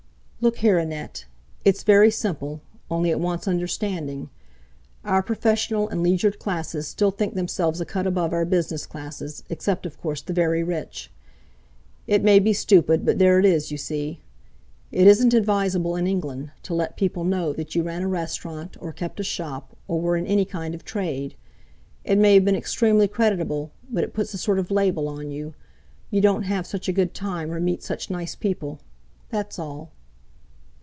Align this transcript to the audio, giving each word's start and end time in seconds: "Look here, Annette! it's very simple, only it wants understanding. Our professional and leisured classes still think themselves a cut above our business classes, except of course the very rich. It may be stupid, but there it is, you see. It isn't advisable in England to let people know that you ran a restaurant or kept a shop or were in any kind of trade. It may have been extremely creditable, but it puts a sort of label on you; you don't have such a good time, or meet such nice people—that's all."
"Look 0.43 0.57
here, 0.57 0.79
Annette! 0.79 1.25
it's 1.63 1.83
very 1.83 2.09
simple, 2.09 2.61
only 2.89 3.11
it 3.11 3.19
wants 3.19 3.47
understanding. 3.47 4.31
Our 5.05 5.21
professional 5.21 5.87
and 5.87 6.01
leisured 6.01 6.39
classes 6.39 6.87
still 6.87 7.11
think 7.11 7.35
themselves 7.35 7.79
a 7.79 7.85
cut 7.85 8.07
above 8.07 8.33
our 8.33 8.43
business 8.43 8.87
classes, 8.87 9.43
except 9.51 9.85
of 9.85 10.01
course 10.01 10.19
the 10.23 10.33
very 10.33 10.63
rich. 10.63 11.11
It 12.07 12.23
may 12.23 12.39
be 12.39 12.53
stupid, 12.53 13.05
but 13.05 13.19
there 13.19 13.37
it 13.37 13.45
is, 13.45 13.69
you 13.71 13.77
see. 13.77 14.23
It 14.91 15.05
isn't 15.05 15.35
advisable 15.35 15.95
in 15.95 16.07
England 16.07 16.49
to 16.63 16.73
let 16.73 16.97
people 16.97 17.23
know 17.23 17.53
that 17.53 17.75
you 17.75 17.83
ran 17.83 18.01
a 18.01 18.07
restaurant 18.07 18.75
or 18.81 18.91
kept 18.91 19.19
a 19.19 19.23
shop 19.23 19.77
or 19.87 20.01
were 20.01 20.17
in 20.17 20.25
any 20.25 20.45
kind 20.45 20.73
of 20.73 20.83
trade. 20.83 21.35
It 22.03 22.17
may 22.17 22.33
have 22.33 22.45
been 22.45 22.55
extremely 22.55 23.07
creditable, 23.07 23.73
but 23.91 24.03
it 24.03 24.15
puts 24.15 24.33
a 24.33 24.39
sort 24.39 24.57
of 24.57 24.71
label 24.71 25.07
on 25.07 25.29
you; 25.29 25.53
you 26.09 26.19
don't 26.19 26.43
have 26.49 26.65
such 26.65 26.87
a 26.89 26.93
good 26.93 27.13
time, 27.13 27.51
or 27.51 27.59
meet 27.59 27.83
such 27.83 28.09
nice 28.09 28.33
people—that's 28.33 29.59
all." 29.59 29.91